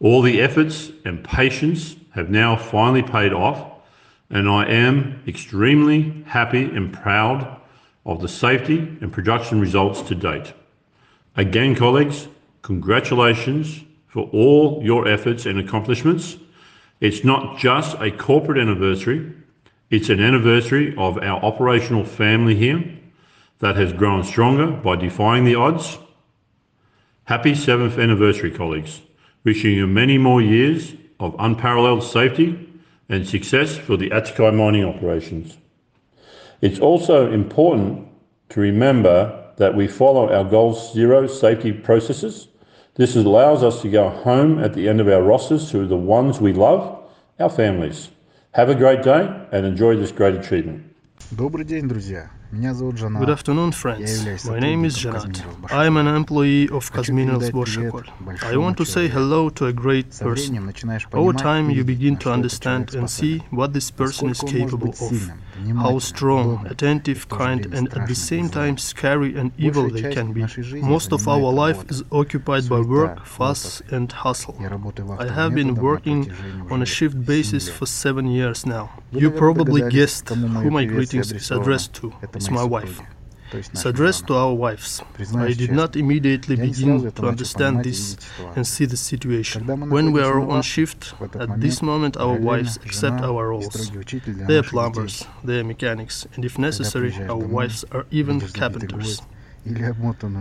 All 0.00 0.22
the 0.22 0.40
efforts 0.40 0.92
and 1.04 1.24
patience 1.24 1.96
have 2.14 2.30
now 2.30 2.56
finally 2.56 3.02
paid 3.02 3.32
off, 3.32 3.72
and 4.30 4.48
I 4.48 4.66
am 4.66 5.22
extremely 5.26 6.24
happy 6.26 6.64
and 6.64 6.92
proud 6.92 7.60
of 8.04 8.20
the 8.20 8.28
safety 8.28 8.78
and 8.78 9.12
production 9.12 9.60
results 9.60 10.02
to 10.02 10.14
date. 10.14 10.52
Again, 11.36 11.74
colleagues, 11.74 12.28
congratulations 12.62 13.82
for 14.06 14.30
all 14.32 14.80
your 14.82 15.08
efforts 15.08 15.44
and 15.46 15.58
accomplishments. 15.58 16.36
It's 17.00 17.24
not 17.24 17.58
just 17.58 17.96
a 18.00 18.12
corporate 18.12 18.58
anniversary, 18.58 19.32
it's 19.90 20.08
an 20.08 20.20
anniversary 20.20 20.94
of 20.96 21.18
our 21.18 21.42
operational 21.44 22.04
family 22.04 22.56
here 22.56 22.82
that 23.60 23.76
has 23.76 23.92
grown 23.92 24.24
stronger 24.24 24.66
by 24.66 24.96
defying 24.96 25.44
the 25.44 25.54
odds. 25.54 25.98
Happy 27.24 27.54
seventh 27.54 27.98
anniversary, 27.98 28.50
colleagues. 28.50 29.00
Wishing 29.44 29.74
you 29.74 29.86
many 29.86 30.18
more 30.18 30.42
years 30.42 30.94
of 31.20 31.36
unparalleled 31.38 32.02
safety 32.02 32.68
and 33.08 33.26
success 33.26 33.76
for 33.76 33.96
the 33.96 34.10
Aktogay 34.10 34.54
mining 34.54 34.84
operations. 34.84 35.56
It's 36.60 36.80
also 36.80 37.30
important 37.30 38.08
to 38.50 38.60
remember 38.60 39.52
that 39.56 39.74
we 39.74 39.86
follow 39.86 40.32
our 40.32 40.44
Goal 40.44 40.74
Zero 40.74 41.26
safety 41.26 41.72
processes. 41.72 42.48
This 42.94 43.14
allows 43.14 43.62
us 43.62 43.82
to 43.82 43.90
go 43.90 44.08
home 44.08 44.58
at 44.58 44.74
the 44.74 44.88
end 44.88 45.00
of 45.00 45.08
our 45.08 45.22
rosters 45.22 45.70
to 45.70 45.86
the 45.86 45.96
ones 45.96 46.40
we 46.40 46.52
love, 46.52 47.04
our 47.38 47.50
families. 47.50 48.08
Have 48.55 48.69
a 48.69 48.75
great 48.75 49.01
day 49.03 49.29
and 49.51 49.65
enjoy 49.65 49.95
this 49.95 50.11
great 50.11 50.35
achievement. 50.35 50.83
Добрый 51.31 51.63
день, 51.63 51.87
друзья. 51.87 52.29
Good 52.58 53.28
afternoon, 53.28 53.72
friends. 53.72 54.24
My 54.46 54.58
name 54.58 54.86
is 54.86 54.96
Janat. 54.96 55.44
I 55.70 55.84
am 55.84 55.98
an 55.98 56.06
employee 56.06 56.68
of 56.70 56.90
Kazminerals 56.90 57.50
Bozshakol. 57.50 58.04
I 58.42 58.56
want 58.56 58.78
to 58.78 58.86
say 58.86 59.08
hello 59.08 59.50
to 59.50 59.66
a 59.66 59.74
great 59.74 60.10
person. 60.18 60.72
Over 61.12 61.34
time, 61.34 61.68
you 61.68 61.84
begin 61.84 62.16
to 62.18 62.30
understand 62.32 62.94
and 62.94 63.10
see 63.10 63.40
what 63.50 63.74
this 63.74 63.90
person 63.90 64.30
is 64.30 64.40
capable 64.40 64.94
of, 65.06 65.32
how 65.76 65.98
strong, 65.98 66.66
attentive, 66.66 67.28
kind, 67.28 67.66
and 67.74 67.92
at 67.92 68.08
the 68.08 68.14
same 68.14 68.48
time 68.48 68.78
scary 68.78 69.36
and 69.36 69.52
evil 69.58 69.90
they 69.90 70.14
can 70.14 70.32
be. 70.32 70.46
Most 70.80 71.12
of 71.12 71.28
our 71.28 71.52
life 71.52 71.84
is 71.90 72.04
occupied 72.10 72.70
by 72.70 72.80
work, 72.80 73.26
fuss, 73.26 73.82
and 73.90 74.10
hustle. 74.10 74.56
I 75.18 75.28
have 75.28 75.54
been 75.54 75.74
working 75.74 76.32
on 76.70 76.80
a 76.80 76.86
shift 76.86 77.22
basis 77.26 77.68
for 77.68 77.84
seven 77.84 78.28
years 78.28 78.64
now. 78.64 78.90
You 79.12 79.30
probably 79.30 79.82
guessed 79.90 80.28
who 80.30 80.70
my 80.70 80.84
greetings 80.86 81.32
is 81.32 81.50
addressed 81.50 81.92
to. 82.00 82.14
It's 82.46 82.54
my 82.54 82.62
wife. 82.62 83.00
It's 83.52 83.84
addressed 83.84 84.28
to 84.28 84.34
our 84.34 84.54
wives. 84.54 85.02
I 85.34 85.52
did 85.52 85.72
not 85.72 85.96
immediately 85.96 86.54
begin 86.54 87.10
to 87.10 87.26
understand 87.26 87.82
this 87.82 88.16
and 88.54 88.64
see 88.64 88.84
the 88.84 88.96
situation. 88.96 89.66
When 89.90 90.12
we 90.12 90.20
are 90.22 90.38
on 90.38 90.62
shift, 90.62 91.14
at 91.40 91.60
this 91.60 91.82
moment 91.82 92.16
our 92.16 92.38
wives 92.38 92.76
accept 92.84 93.20
our 93.22 93.48
roles. 93.48 93.90
They 94.46 94.58
are 94.58 94.62
plumbers, 94.62 95.24
they 95.42 95.58
are 95.58 95.64
mechanics, 95.64 96.24
and 96.34 96.44
if 96.44 96.56
necessary, 96.56 97.12
our 97.28 97.44
wives 97.56 97.84
are 97.90 98.06
even 98.12 98.40
carpenters. 98.40 99.22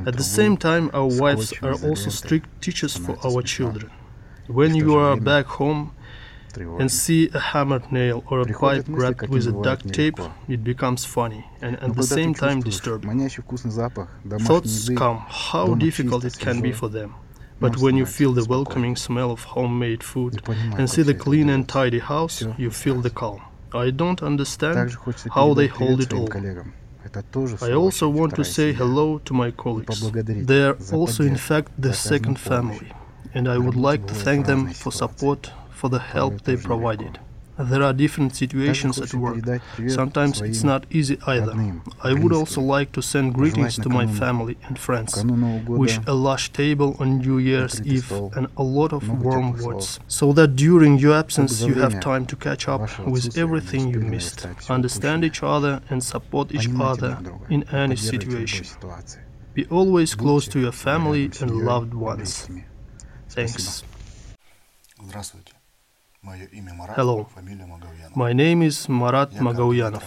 At 0.05 0.15
the 0.21 0.29
same 0.37 0.57
time, 0.57 0.91
our 0.93 1.09
wives 1.23 1.53
are 1.63 1.77
also 1.87 2.11
strict 2.11 2.47
teachers 2.61 2.95
for 2.95 3.17
our 3.25 3.41
children. 3.41 3.89
When 4.45 4.75
you 4.75 4.95
are 4.95 5.17
back 5.17 5.47
home, 5.47 5.91
and 6.57 6.91
see 6.91 7.29
a 7.33 7.39
hammered 7.39 7.91
nail 7.91 8.23
or 8.29 8.41
a 8.41 8.45
pipe 8.45 8.85
wrapped 8.87 9.29
with 9.29 9.47
a 9.47 9.51
duct 9.63 9.93
tape, 9.93 10.19
it 10.47 10.63
becomes 10.63 11.05
funny 11.05 11.45
and 11.61 11.75
at 11.81 11.95
the 11.95 12.03
same 12.03 12.33
time 12.33 12.61
disturbing. 12.61 13.29
Thoughts 14.39 14.89
come 14.89 15.17
how 15.27 15.75
difficult 15.75 16.25
it 16.25 16.37
can 16.39 16.61
be 16.61 16.71
for 16.71 16.89
them. 16.89 17.15
But 17.59 17.77
when 17.77 17.95
you 17.95 18.05
feel 18.05 18.33
the 18.33 18.45
welcoming 18.45 18.95
smell 18.95 19.31
of 19.31 19.43
homemade 19.43 20.03
food 20.03 20.41
and 20.77 20.89
see 20.89 21.03
the 21.03 21.13
clean 21.13 21.49
and 21.49 21.67
tidy 21.67 21.99
house, 21.99 22.43
you 22.57 22.69
feel 22.69 23.01
the 23.01 23.09
calm. 23.09 23.41
I 23.73 23.89
don't 23.91 24.21
understand 24.23 24.95
how 25.31 25.53
they 25.53 25.67
hold 25.67 26.01
it 26.01 26.13
all. 26.13 26.29
I 27.61 27.71
also 27.71 28.09
want 28.09 28.35
to 28.35 28.43
say 28.43 28.73
hello 28.73 29.19
to 29.19 29.33
my 29.33 29.51
colleagues. 29.51 30.01
They 30.51 30.63
are 30.63 30.77
also, 30.91 31.23
in 31.23 31.37
fact, 31.37 31.71
the 31.77 31.93
second 31.93 32.39
family, 32.39 32.91
and 33.33 33.47
I 33.47 33.57
would 33.57 33.75
like 33.75 34.07
to 34.07 34.13
thank 34.13 34.47
them 34.47 34.73
for 34.73 34.91
support 34.91 35.51
for 35.75 35.89
the 35.89 35.99
help 35.99 36.33
they 36.43 36.57
provided. 36.57 37.19
There 37.57 37.83
are 37.83 37.93
different 37.93 38.35
situations 38.35 38.99
at 38.99 39.13
work. 39.13 39.37
Sometimes 39.87 40.41
it's 40.41 40.63
not 40.71 40.85
easy 40.91 41.17
either. 41.25 41.53
I 42.03 42.11
would 42.13 42.33
also 42.33 42.59
like 42.59 42.91
to 42.97 43.01
send 43.01 43.33
greetings 43.33 43.75
to 43.83 43.87
my 43.89 44.05
family 44.07 44.57
and 44.67 44.77
friends. 44.77 45.23
Wish 45.83 45.97
a 46.05 46.13
lush 46.13 46.51
table 46.51 46.97
on 46.99 47.19
New 47.19 47.37
Year's 47.37 47.75
Eve 47.85 48.11
and 48.35 48.47
a 48.57 48.63
lot 48.63 48.91
of 48.91 49.03
warm 49.23 49.53
words, 49.65 49.99
so 50.07 50.33
that 50.33 50.57
during 50.57 50.97
your 50.97 51.15
absence 51.15 51.61
you 51.61 51.75
have 51.75 51.99
time 52.01 52.25
to 52.25 52.35
catch 52.35 52.67
up 52.67 52.81
with 53.07 53.37
everything 53.37 53.83
you 53.93 54.01
missed, 54.01 54.45
understand 54.69 55.23
each 55.23 55.41
other 55.41 55.81
and 55.89 56.03
support 56.03 56.53
each 56.53 56.67
other 56.89 57.11
in 57.49 57.63
any 57.69 57.95
situation. 57.95 58.65
Be 59.53 59.65
always 59.67 60.13
close 60.13 60.45
to 60.49 60.59
your 60.59 60.73
family 60.73 61.31
and 61.39 61.51
loved 61.71 61.93
ones. 61.93 62.49
Thanks. 63.29 63.83
Hello, 66.95 67.27
my 68.15 68.33
name 68.33 68.63
is 68.63 68.89
Marat 68.89 69.31
Magauyanov. 69.39 70.03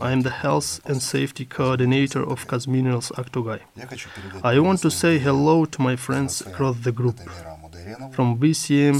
I 0.00 0.12
am 0.12 0.20
the 0.22 0.30
Health 0.30 0.80
and 0.84 1.02
Safety 1.02 1.44
Coordinator 1.44 2.22
of 2.22 2.46
Kazminerals 2.46 3.10
Aktogay. 3.12 3.60
I 4.44 4.60
want 4.60 4.80
to 4.82 4.90
say 4.90 5.18
hello 5.18 5.64
to 5.64 5.82
my 5.82 5.96
friends 5.96 6.40
across 6.40 6.76
the 6.78 6.92
group. 6.92 7.18
From 8.12 8.38
BCM, 8.38 8.96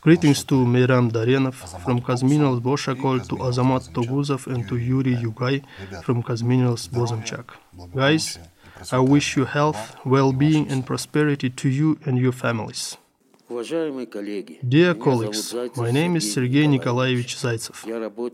greetings 0.00 0.44
to 0.44 0.54
Meyram 0.54 1.10
Darenov, 1.10 1.54
from 1.84 2.00
Kazminerals 2.00 2.60
Bozshakol 2.60 3.26
to 3.28 3.36
Azamat 3.36 3.90
Toguzov 3.92 4.46
and 4.46 4.68
to 4.68 4.76
Yuri 4.76 5.16
Yugay 5.16 5.64
from 6.04 6.22
Kazminerals 6.22 6.88
Bozymchak. 6.88 7.46
Guys, 7.94 8.38
I 8.92 9.00
wish 9.00 9.36
you 9.36 9.44
health, 9.44 9.96
well-being 10.04 10.68
and 10.70 10.86
prosperity 10.86 11.50
to 11.50 11.68
you 11.68 11.98
and 12.04 12.16
your 12.18 12.32
families. 12.32 12.96
Dear 13.50 14.94
colleagues, 14.94 15.54
my 15.76 15.90
name 15.90 16.14
is 16.14 16.32
Sergei 16.32 16.68
Nikolaevich 16.68 17.34
Zaitsev. 17.34 17.78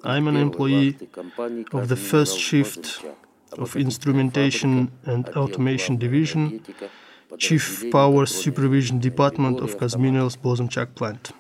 I'm 0.05 0.29
an 0.29 0.37
employee 0.37 0.95
of 1.73 1.89
the 1.89 1.97
first 1.97 2.39
shift 2.39 3.03
of 3.57 3.77
Instrumentation 3.77 4.91
and 5.07 5.27
Automation 5.31 5.97
Division, 5.97 6.63
Chief 7.39 7.91
Power 7.91 8.27
Supervision 8.27 8.99
Department 8.99 9.61
of 9.61 9.79
Kazminerals 9.79 10.37
Bozymchak 10.37 10.95
plant. 10.95 11.33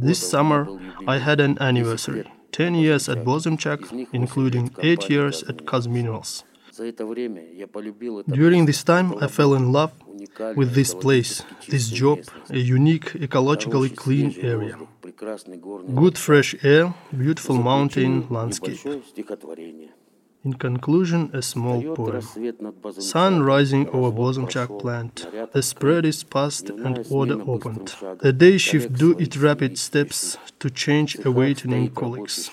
This 0.00 0.30
summer, 0.30 0.66
I 1.06 1.18
had 1.18 1.38
an 1.38 1.58
anniversary. 1.60 2.24
10 2.52 2.76
years 2.76 3.10
at 3.10 3.18
Bozymchak, 3.18 4.08
including 4.14 4.74
8 4.82 5.10
years 5.10 5.42
at 5.42 5.66
Kazminerals. 5.66 6.44
During 8.28 8.66
this 8.66 8.82
time, 8.84 9.14
I 9.20 9.26
fell 9.28 9.54
in 9.54 9.72
love 9.72 9.92
with 10.56 10.74
this 10.74 10.92
place, 10.94 11.42
this 11.68 11.88
job, 11.88 12.18
a 12.50 12.58
unique, 12.58 13.12
ecologically 13.14 13.96
clean 13.96 14.34
area. 14.40 14.76
Good 15.94 16.18
fresh 16.18 16.54
air, 16.62 16.94
beautiful 17.16 17.56
mountain 17.56 18.26
landscape. 18.28 18.80
In 20.44 20.54
conclusion, 20.54 21.30
a 21.32 21.42
small 21.42 21.82
poem. 21.96 22.22
Sun 23.00 23.42
rising 23.42 23.88
over 23.88 24.12
Bozymchak 24.12 24.78
plant. 24.78 25.26
The 25.52 25.62
spread 25.62 26.04
is 26.04 26.22
past 26.22 26.70
and 26.70 27.04
order 27.10 27.40
opened. 27.54 27.94
The 28.20 28.32
day 28.32 28.56
shift 28.58 28.92
do 28.92 29.18
its 29.18 29.36
rapid 29.36 29.76
steps 29.76 30.36
to 30.60 30.70
change 30.70 31.10
awaiting 31.24 31.90
colleagues. 31.90 32.50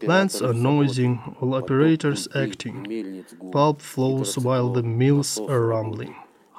Plants 0.00 0.42
are 0.42 0.54
noising, 0.54 1.36
all 1.40 1.54
operators 1.54 2.28
acting. 2.34 3.24
Pulp 3.52 3.80
flows 3.80 4.38
while 4.38 4.72
the 4.72 4.82
mills 4.82 5.38
are 5.38 5.66
rumbling 5.66 6.14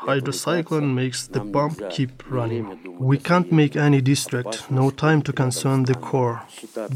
hydrocyclone 0.08 0.94
makes 0.94 1.28
the 1.28 1.42
pump 1.42 1.82
keep 1.90 2.12
running. 2.32 2.66
We 2.98 3.18
can't 3.18 3.52
make 3.52 3.76
any 3.76 4.02
distract, 4.02 4.72
no 4.72 4.90
time 4.90 5.22
to 5.24 5.34
concern 5.34 5.84
the 5.84 5.96
core. 5.96 6.44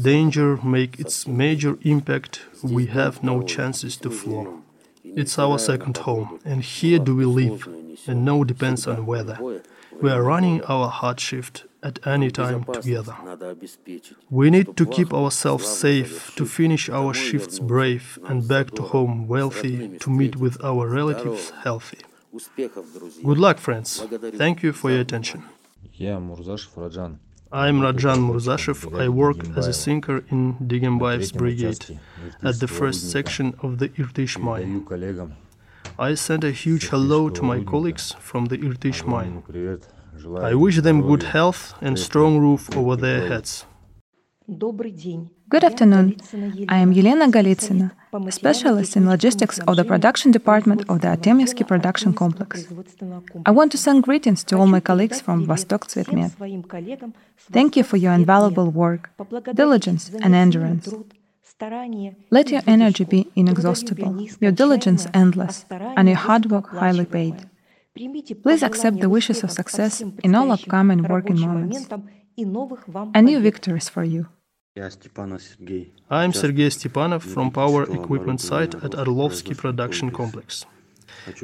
Danger 0.00 0.56
make 0.64 0.98
its 0.98 1.26
major 1.26 1.76
impact, 1.82 2.40
we 2.62 2.86
have 2.86 3.22
no 3.22 3.42
chances 3.42 3.96
to 3.98 4.10
flow. 4.10 4.62
It's 5.04 5.38
our 5.38 5.58
second 5.58 5.98
home, 5.98 6.40
and 6.44 6.62
here 6.62 6.98
do 6.98 7.14
we 7.16 7.26
live, 7.26 7.68
and 8.06 8.24
no 8.24 8.44
depends 8.44 8.86
on 8.86 9.04
weather. 9.04 9.38
We 10.00 10.10
are 10.10 10.22
running 10.22 10.62
our 10.64 10.88
hard 10.88 11.20
shift 11.20 11.64
at 11.82 11.98
any 12.06 12.30
time 12.30 12.64
together. 12.64 13.14
We 14.30 14.50
need 14.50 14.76
to 14.76 14.86
keep 14.86 15.12
ourselves 15.12 15.66
safe, 15.66 16.34
to 16.36 16.46
finish 16.46 16.88
our 16.88 17.12
shifts 17.12 17.58
brave, 17.58 18.18
and 18.24 18.46
back 18.46 18.70
to 18.72 18.82
home 18.82 19.28
wealthy, 19.28 19.98
to 19.98 20.10
meet 20.10 20.36
with 20.36 20.62
our 20.64 20.88
relatives 20.88 21.50
healthy. 21.64 21.98
Good 22.56 23.38
luck, 23.38 23.58
friends. 23.58 24.00
Thank 24.42 24.62
you 24.62 24.72
for 24.72 24.90
your 24.90 25.00
attention. 25.00 25.42
I'm 27.54 27.80
Rajan 27.80 28.20
Murzashev. 28.28 28.98
I 28.98 29.08
work 29.10 29.36
as 29.58 29.66
a 29.66 29.74
sinker 29.74 30.24
in 30.30 30.54
Digembaev's 30.54 31.32
brigade 31.32 32.00
at 32.42 32.60
the 32.60 32.68
first 32.68 33.10
section 33.10 33.54
of 33.62 33.78
the 33.78 33.90
Irtysh 33.90 34.38
mine. 34.38 34.86
I 35.98 36.14
send 36.14 36.44
a 36.44 36.50
huge 36.50 36.88
hello 36.88 37.28
to 37.30 37.42
my 37.42 37.62
colleagues 37.62 38.14
from 38.18 38.46
the 38.46 38.58
Irtysh 38.58 39.06
mine. 39.06 39.42
I 40.40 40.54
wish 40.54 40.80
them 40.80 41.02
good 41.02 41.22
health 41.22 41.74
and 41.80 41.98
strong 41.98 42.38
roof 42.38 42.74
over 42.76 42.96
their 42.96 43.28
heads. 43.28 43.66
Good 45.48 45.64
afternoon. 45.64 46.16
I 46.68 46.78
am 46.78 46.92
Yelena 46.92 47.30
Galitsina, 47.30 47.92
a 48.12 48.32
specialist 48.32 48.96
in 48.96 49.08
logistics 49.08 49.58
of 49.60 49.76
the 49.76 49.84
production 49.84 50.30
department 50.30 50.84
of 50.88 51.00
the 51.00 51.08
Artemyevsky 51.08 51.66
production 51.66 52.12
complex. 52.12 52.66
I 53.46 53.50
want 53.50 53.70
to 53.72 53.78
send 53.78 54.02
greetings 54.02 54.42
to 54.44 54.56
all 54.56 54.66
my 54.66 54.80
colleagues 54.80 55.20
from 55.20 55.46
Vostok 55.46 55.86
Tsvetmet. 55.86 56.32
Thank 57.50 57.76
you 57.76 57.84
for 57.84 57.96
your 57.96 58.12
invaluable 58.12 58.70
work, 58.70 59.10
diligence, 59.54 60.10
and 60.22 60.34
endurance. 60.34 60.92
Let 62.30 62.50
your 62.50 62.62
energy 62.66 63.04
be 63.04 63.28
inexhaustible, 63.36 64.26
your 64.40 64.52
diligence 64.52 65.06
endless, 65.14 65.64
and 65.70 66.08
your 66.08 66.16
hard 66.16 66.50
work 66.50 66.68
highly 66.68 67.04
paid. 67.04 67.48
Please 68.42 68.62
accept 68.62 69.00
the 69.00 69.08
wishes 69.08 69.42
of 69.44 69.50
success 69.50 70.00
in 70.00 70.34
all 70.34 70.50
upcoming 70.50 71.02
working 71.02 71.40
moments. 71.40 71.88
and 73.14 73.26
new 73.26 73.40
victories 73.40 73.88
for 73.88 74.04
you. 74.04 74.26
I'm 76.10 76.32
Sergei 76.32 76.68
Stepanov 76.70 77.22
from 77.22 77.50
Power 77.50 77.82
Equipment 77.82 78.40
Site 78.40 78.74
at 78.82 78.94
Orlovsky 78.94 79.54
Production 79.54 80.10
Complex. 80.10 80.64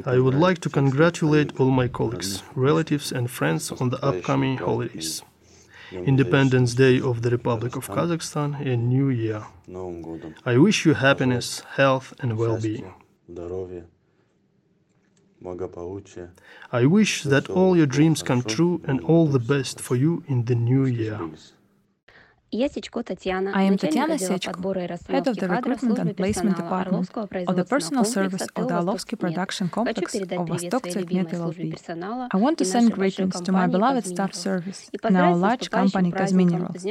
I 0.05 0.17
would 0.17 0.33
like 0.33 0.59
to 0.61 0.69
congratulate 0.69 1.59
all 1.59 1.69
my 1.69 1.87
colleagues, 1.87 2.41
relatives, 2.55 3.11
and 3.11 3.29
friends 3.29 3.71
on 3.71 3.89
the 3.89 4.03
upcoming 4.03 4.57
holidays. 4.57 5.21
Independence 5.91 6.73
Day 6.75 6.99
of 7.01 7.21
the 7.21 7.29
Republic 7.29 7.75
of 7.75 7.87
Kazakhstan 7.87 8.59
and 8.65 8.89
New 8.89 9.09
Year. 9.09 9.41
I 10.45 10.57
wish 10.57 10.85
you 10.85 10.93
happiness, 10.93 11.61
health, 11.75 12.13
and 12.19 12.37
well 12.37 12.59
being. 12.59 12.93
I 16.71 16.85
wish 16.85 17.23
that 17.23 17.49
all 17.49 17.77
your 17.77 17.85
dreams 17.85 18.21
come 18.21 18.41
true 18.43 18.81
and 18.85 18.99
all 19.01 19.27
the 19.27 19.39
best 19.39 19.79
for 19.79 19.95
you 19.95 20.23
in 20.27 20.45
the 20.45 20.55
new 20.55 20.85
year. 20.85 21.19
I 22.51 23.63
am 23.63 23.77
Tatiana 23.77 24.15
Sechko, 24.15 24.75
head 25.07 25.27
of 25.27 25.35
the 25.37 25.47
Recruitment 25.47 25.99
and 25.99 26.17
Placement 26.17 26.57
Department 26.57 27.07
of 27.47 27.55
the 27.55 27.63
Personal 27.63 28.03
Service 28.03 28.47
of 28.55 28.67
the 28.67 28.75
Orlovsky 28.75 29.15
Production 29.15 29.69
Complex 29.69 30.15
of 30.15 30.27
Vostok 30.27 30.81
Tsvetmet 30.89 31.29
LLP. 31.29 32.29
I 32.33 32.37
want 32.37 32.57
to 32.57 32.65
send 32.65 32.91
greetings 32.91 33.39
to 33.41 33.51
my 33.51 33.67
beloved 33.67 34.03
staff 34.03 34.33
service 34.33 34.89
and 35.03 35.15
our 35.15 35.35
large 35.35 35.69
company 35.69 36.11
Kazminerals 36.11 36.83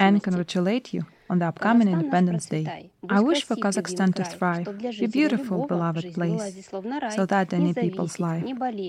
and 0.00 0.22
congratulate 0.22 0.94
you 0.94 1.04
on 1.28 1.38
the 1.38 1.46
upcoming 1.46 1.88
Independence 1.88 2.46
Day. 2.46 2.90
I 3.10 3.20
wish 3.20 3.44
for 3.44 3.56
Kazakhstan 3.56 4.14
to 4.14 4.24
thrive, 4.24 4.68
a 4.68 5.06
beautiful, 5.06 5.66
beloved 5.66 6.14
place, 6.14 6.70
so 7.14 7.26
that 7.26 7.52
any 7.52 7.74
people's 7.74 8.18
life 8.18 8.44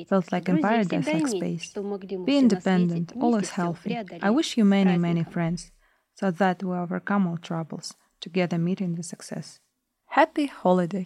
felt 0.08 0.32
like 0.32 0.47
a 0.47 0.56
paradise-like 0.58 1.28
space. 1.28 1.73
Be 2.25 2.38
independent, 2.38 3.12
always 3.19 3.49
healthy. 3.49 3.97
I 4.21 4.30
wish 4.30 4.56
you 4.58 4.63
many, 4.63 4.97
many 4.97 5.23
friends 5.25 5.71
so 6.15 6.32
that 6.32 6.63
we 6.63 6.75
overcome 6.75 7.28
all 7.28 7.38
troubles, 7.38 7.93
together 8.19 8.58
meeting 8.58 8.95
the 8.95 9.04
success. 9.04 9.60
Happy 10.08 10.47
holiday! 10.47 11.06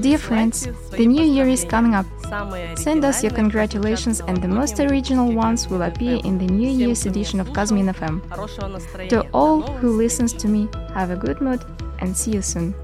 Dear 0.00 0.18
friends, 0.18 0.68
the 0.90 1.06
new 1.06 1.24
year 1.24 1.48
is 1.48 1.64
coming 1.64 1.94
up. 1.94 2.04
Send 2.76 3.02
us 3.02 3.22
your 3.22 3.32
congratulations 3.32 4.20
and 4.20 4.42
the 4.42 4.48
most 4.48 4.78
original 4.80 5.32
ones 5.32 5.68
will 5.68 5.80
appear 5.80 6.20
in 6.24 6.36
the 6.36 6.46
New 6.46 6.68
Year's 6.68 7.06
edition 7.06 7.40
of 7.40 7.48
Kazmin 7.48 7.90
FM. 7.90 9.08
To 9.08 9.26
all 9.32 9.62
who 9.62 9.96
listens 9.96 10.34
to 10.34 10.46
me, 10.46 10.68
have 10.92 11.10
a 11.10 11.16
good 11.16 11.40
mood 11.40 11.64
and 12.00 12.14
see 12.14 12.32
you 12.32 12.42
soon. 12.42 12.74